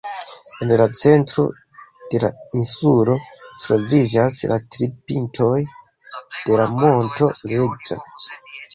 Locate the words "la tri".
4.55-4.91